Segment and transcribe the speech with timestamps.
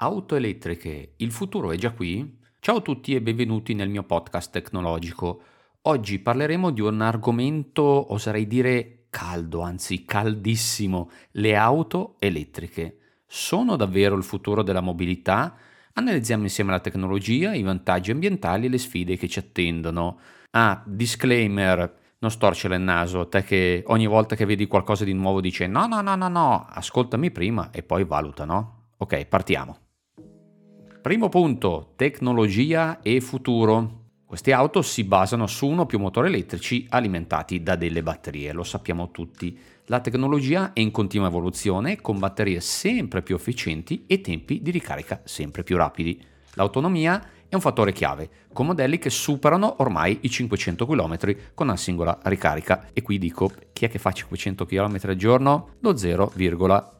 [0.00, 2.38] Auto elettriche, il futuro è già qui?
[2.60, 5.42] Ciao a tutti e benvenuti nel mio podcast tecnologico.
[5.82, 12.98] Oggi parleremo di un argomento, oserei dire caldo, anzi caldissimo, le auto elettriche.
[13.26, 15.56] Sono davvero il futuro della mobilità?
[15.94, 20.20] Analizziamo insieme la tecnologia, i vantaggi ambientali e le sfide che ci attendono.
[20.50, 25.40] Ah, disclaimer, non storcere il naso, te che ogni volta che vedi qualcosa di nuovo
[25.40, 28.92] dice no, no, no, no, no, ascoltami prima e poi valuta, no?
[28.98, 29.86] Ok, partiamo.
[31.08, 34.08] Primo punto, tecnologia e futuro.
[34.26, 38.62] Queste auto si basano su uno o più motori elettrici alimentati da delle batterie, lo
[38.62, 39.58] sappiamo tutti.
[39.86, 45.22] La tecnologia è in continua evoluzione con batterie sempre più efficienti e tempi di ricarica
[45.24, 46.22] sempre più rapidi.
[46.56, 51.16] L'autonomia è un fattore chiave, con modelli che superano ormai i 500 km
[51.54, 52.88] con una singola ricarica.
[52.92, 55.68] E qui dico, chi è che fa 500 km al giorno?
[55.80, 56.34] Lo 0,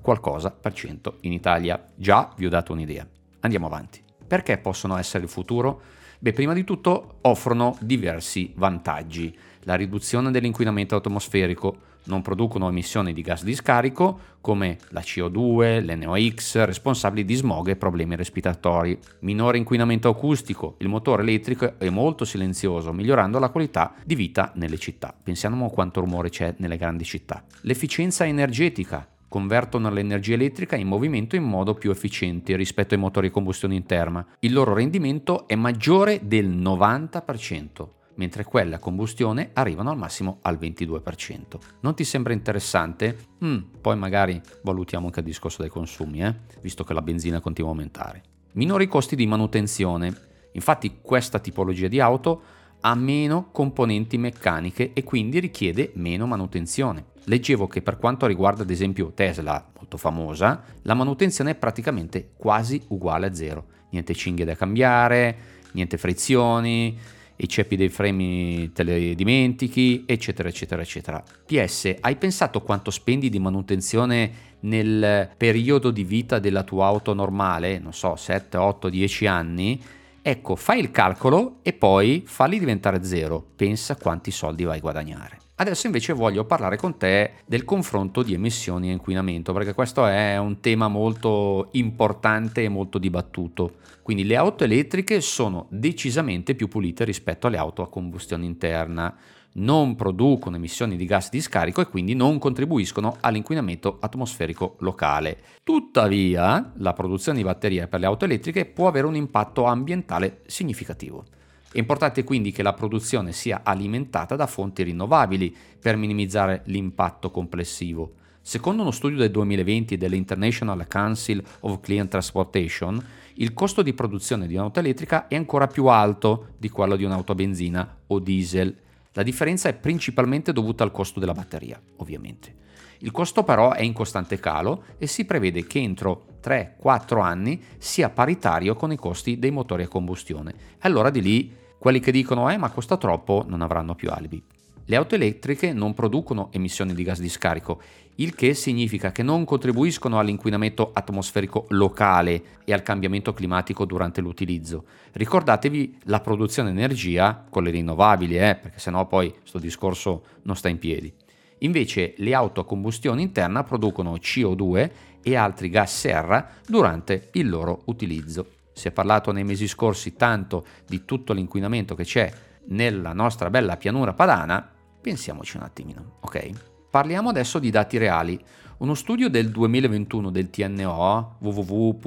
[0.00, 1.84] qualcosa per cento in Italia.
[1.96, 3.04] Già vi ho dato un'idea.
[3.40, 4.05] Andiamo avanti.
[4.26, 5.80] Perché possono essere il futuro?
[6.18, 9.36] Beh, prima di tutto offrono diversi vantaggi.
[9.60, 16.64] La riduzione dell'inquinamento atmosferico, non producono emissioni di gas di scarico come la CO2, l'NOx,
[16.64, 18.98] responsabili di smog e problemi respiratori.
[19.20, 24.78] Minore inquinamento acustico, il motore elettrico è molto silenzioso, migliorando la qualità di vita nelle
[24.78, 25.14] città.
[25.20, 27.42] Pensiamo a quanto rumore c'è nelle grandi città.
[27.62, 33.30] L'efficienza energetica, convertono l'energia elettrica in movimento in modo più efficiente rispetto ai motori a
[33.30, 34.26] combustione interna.
[34.40, 40.56] Il loro rendimento è maggiore del 90%, mentre quelle a combustione arrivano al massimo al
[40.56, 41.58] 22%.
[41.80, 43.16] Non ti sembra interessante?
[43.44, 46.34] Mm, poi magari valutiamo anche il discorso dei consumi, eh?
[46.60, 48.22] visto che la benzina continua a aumentare.
[48.52, 50.14] Minori costi di manutenzione.
[50.52, 52.42] Infatti questa tipologia di auto
[52.80, 57.06] ha meno componenti meccaniche e quindi richiede meno manutenzione.
[57.24, 62.80] Leggevo che per quanto riguarda ad esempio Tesla, molto famosa, la manutenzione è praticamente quasi
[62.88, 63.66] uguale a zero.
[63.90, 65.36] Niente cinghie da cambiare,
[65.72, 66.96] niente frizioni,
[67.36, 71.22] i ceppi dei freni te li dimentichi, eccetera, eccetera, eccetera.
[71.44, 77.78] PS, hai pensato quanto spendi di manutenzione nel periodo di vita della tua auto normale,
[77.78, 79.82] non so, 7, 8, 10 anni?
[80.28, 83.40] Ecco, fai il calcolo e poi falli diventare zero.
[83.54, 85.38] Pensa quanti soldi vai a guadagnare.
[85.54, 90.36] Adesso invece voglio parlare con te del confronto di emissioni e inquinamento, perché questo è
[90.36, 93.76] un tema molto importante e molto dibattuto.
[94.02, 99.16] Quindi le auto elettriche sono decisamente più pulite rispetto alle auto a combustione interna
[99.56, 105.38] non producono emissioni di gas di scarico e quindi non contribuiscono all'inquinamento atmosferico locale.
[105.62, 111.24] Tuttavia, la produzione di batterie per le auto elettriche può avere un impatto ambientale significativo.
[111.70, 118.12] È importante quindi che la produzione sia alimentata da fonti rinnovabili per minimizzare l'impatto complessivo.
[118.40, 124.54] Secondo uno studio del 2020 dell'International Council of Clean Transportation, il costo di produzione di
[124.54, 128.84] un'auto elettrica è ancora più alto di quello di un'auto a benzina o diesel
[129.16, 132.54] la differenza è principalmente dovuta al costo della batteria, ovviamente.
[132.98, 138.10] Il costo però è in costante calo e si prevede che entro 3-4 anni sia
[138.10, 140.54] paritario con i costi dei motori a combustione.
[140.80, 144.42] Allora di lì quelli che dicono eh ma costa troppo non avranno più alibi.
[144.88, 147.82] Le auto elettriche non producono emissioni di gas di scarico,
[148.16, 154.84] il che significa che non contribuiscono all'inquinamento atmosferico locale e al cambiamento climatico durante l'utilizzo.
[155.10, 160.54] Ricordatevi la produzione di energia con le rinnovabili, eh, perché sennò poi questo discorso non
[160.54, 161.12] sta in piedi.
[161.58, 167.82] Invece le auto a combustione interna producono CO2 e altri gas serra durante il loro
[167.86, 168.50] utilizzo.
[168.72, 172.32] Si è parlato nei mesi scorsi tanto di tutto l'inquinamento che c'è
[172.68, 174.70] nella nostra bella pianura padana,
[175.06, 176.50] Pensiamoci un attimino, ok?
[176.90, 178.44] Parliamo adesso di dati reali.
[178.78, 182.04] Uno studio del 2021 del TNO, www.tno.nl.en,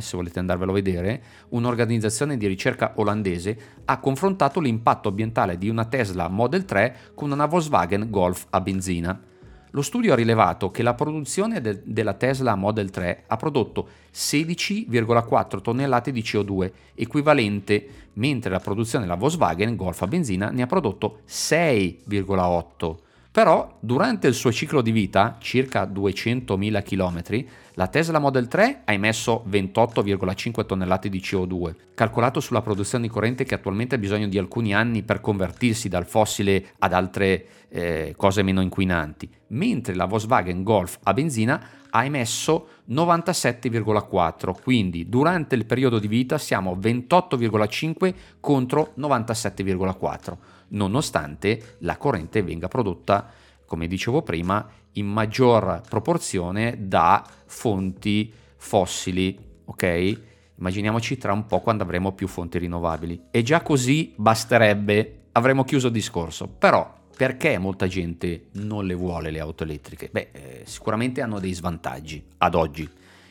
[0.00, 5.86] se volete andarvelo a vedere, un'organizzazione di ricerca olandese, ha confrontato l'impatto ambientale di una
[5.86, 9.20] Tesla Model 3 con una Volkswagen Golf a benzina.
[9.72, 15.60] Lo studio ha rilevato che la produzione de- della Tesla Model 3 ha prodotto 16,4
[15.60, 21.20] tonnellate di CO2, equivalente, mentre la produzione della Volkswagen Golf a benzina ne ha prodotto
[21.28, 22.98] 6,8.
[23.32, 27.44] Però durante il suo ciclo di vita, circa 200.000 km,
[27.74, 33.44] la Tesla Model 3 ha emesso 28,5 tonnellate di CO2, calcolato sulla produzione di corrente
[33.44, 38.42] che attualmente ha bisogno di alcuni anni per convertirsi dal fossile ad altre eh, cose
[38.42, 46.00] meno inquinanti, mentre la Volkswagen Golf a benzina ha emesso 97,4, quindi durante il periodo
[46.00, 50.36] di vita siamo 28,5 contro 97,4
[50.70, 53.30] nonostante la corrente venga prodotta,
[53.64, 60.20] come dicevo prima, in maggior proporzione da fonti fossili, ok?
[60.58, 63.24] Immaginiamoci tra un po' quando avremo più fonti rinnovabili.
[63.30, 66.48] E già così basterebbe, avremo chiuso il discorso.
[66.48, 70.08] Però perché molta gente non le vuole le auto elettriche?
[70.10, 72.88] Beh, eh, sicuramente hanno dei svantaggi ad oggi.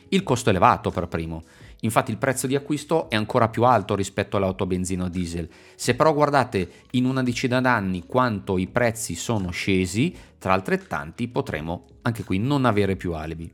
[0.08, 1.44] Il costo elevato per primo.
[1.82, 5.48] Infatti il prezzo di acquisto è ancora più alto rispetto all'auto benzina o diesel.
[5.74, 11.86] Se però guardate in una decina d'anni quanto i prezzi sono scesi, tra altrettanti potremo
[12.02, 13.50] anche qui non avere più alibi.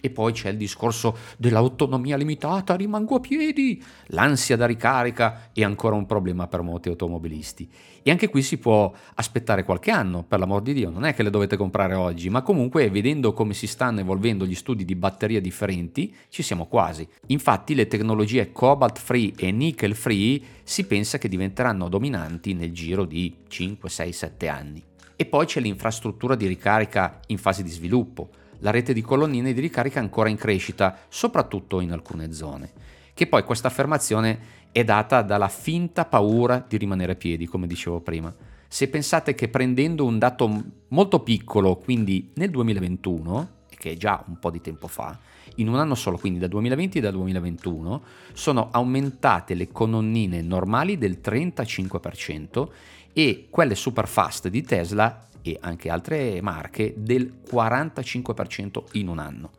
[0.00, 3.82] E poi c'è il discorso dell'autonomia limitata, rimango a piedi.
[4.08, 7.68] L'ansia da ricarica è ancora un problema per molti automobilisti.
[8.02, 11.22] E anche qui si può aspettare qualche anno, per l'amor di Dio, non è che
[11.22, 15.40] le dovete comprare oggi, ma comunque vedendo come si stanno evolvendo gli studi di batterie
[15.40, 17.06] differenti, ci siamo quasi.
[17.26, 23.04] Infatti le tecnologie cobalt free e nickel free si pensa che diventeranno dominanti nel giro
[23.04, 24.82] di 5, 6, 7 anni.
[25.16, 29.60] E poi c'è l'infrastruttura di ricarica in fase di sviluppo la rete di colonnine di
[29.60, 32.72] ricarica è ancora in crescita, soprattutto in alcune zone.
[33.14, 38.00] Che poi questa affermazione è data dalla finta paura di rimanere a piedi, come dicevo
[38.00, 38.34] prima.
[38.68, 44.38] Se pensate che prendendo un dato molto piccolo, quindi nel 2021, che è già un
[44.38, 45.18] po' di tempo fa,
[45.56, 48.02] in un anno solo, quindi da 2020 e da 2021,
[48.32, 52.68] sono aumentate le colonnine normali del 35%
[53.12, 59.50] e quelle super fast di Tesla e anche altre marche del 45% in un anno.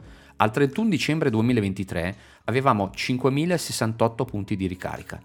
[0.42, 2.16] Al 31 dicembre 2023
[2.46, 5.22] avevamo 5.068 punti di ricarica.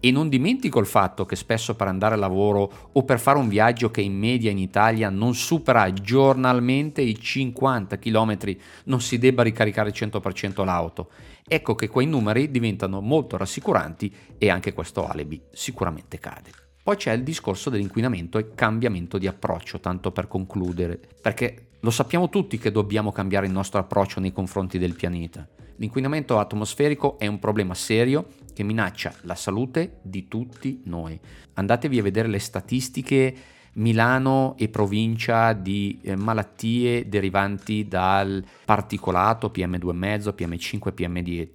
[0.00, 3.48] E non dimentico il fatto che spesso per andare a lavoro o per fare un
[3.48, 9.42] viaggio che in media in Italia non supera giornalmente i 50 km non si debba
[9.42, 11.10] ricaricare il 100% l'auto.
[11.46, 16.63] Ecco che quei numeri diventano molto rassicuranti e anche questo alibi sicuramente cade.
[16.84, 22.28] Poi c'è il discorso dell'inquinamento e cambiamento di approccio, tanto per concludere, perché lo sappiamo
[22.28, 25.48] tutti che dobbiamo cambiare il nostro approccio nei confronti del pianeta.
[25.76, 31.18] L'inquinamento atmosferico è un problema serio che minaccia la salute di tutti noi.
[31.54, 33.34] Andatevi a vedere le statistiche
[33.76, 41.48] Milano e provincia di eh, malattie derivanti dal particolato PM2,5, PM5, PM10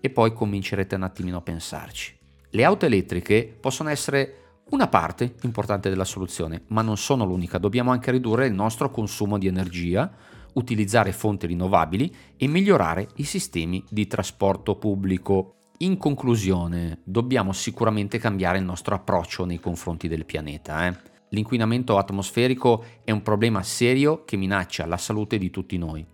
[0.00, 2.14] e poi comincerete un attimino a pensarci.
[2.50, 7.92] Le auto elettriche possono essere una parte importante della soluzione, ma non sono l'unica, dobbiamo
[7.92, 10.10] anche ridurre il nostro consumo di energia,
[10.54, 15.52] utilizzare fonti rinnovabili e migliorare i sistemi di trasporto pubblico.
[15.78, 20.86] In conclusione, dobbiamo sicuramente cambiare il nostro approccio nei confronti del pianeta.
[20.86, 20.96] Eh?
[21.28, 26.04] L'inquinamento atmosferico è un problema serio che minaccia la salute di tutti noi.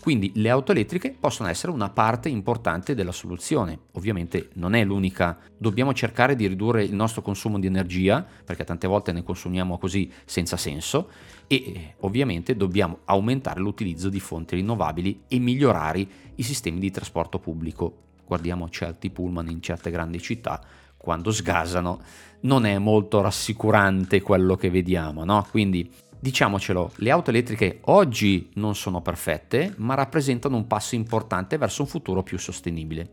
[0.00, 3.78] Quindi le auto elettriche possono essere una parte importante della soluzione.
[3.92, 8.86] Ovviamente non è l'unica, dobbiamo cercare di ridurre il nostro consumo di energia, perché tante
[8.86, 11.10] volte ne consumiamo così senza senso,
[11.46, 17.38] e eh, ovviamente dobbiamo aumentare l'utilizzo di fonti rinnovabili e migliorare i sistemi di trasporto
[17.38, 18.08] pubblico.
[18.26, 20.62] Guardiamo certi pullman in certe grandi città,
[20.96, 22.00] quando sgasano
[22.42, 25.46] non è molto rassicurante quello che vediamo, no?
[25.50, 25.90] Quindi
[26.22, 31.88] Diciamocelo, le auto elettriche oggi non sono perfette, ma rappresentano un passo importante verso un
[31.88, 33.08] futuro più sostenibile.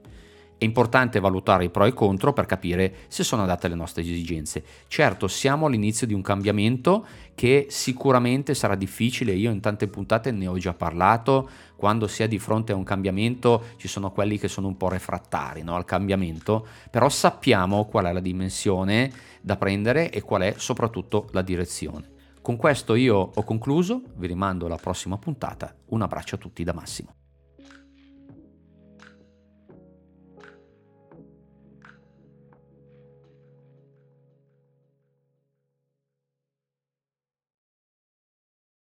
[0.57, 4.01] È importante valutare i pro e i contro per capire se sono adatte alle nostre
[4.01, 4.61] esigenze.
[4.89, 10.47] Certo, siamo all'inizio di un cambiamento che sicuramente sarà difficile, io in tante puntate ne
[10.47, 14.49] ho già parlato, quando si è di fronte a un cambiamento ci sono quelli che
[14.49, 19.09] sono un po' refrattari no, al cambiamento, però sappiamo qual è la dimensione
[19.39, 22.15] da prendere e qual è soprattutto la direzione.
[22.47, 26.71] Con questo io ho concluso, vi rimando alla prossima puntata, un abbraccio a tutti da
[26.71, 27.16] Massimo.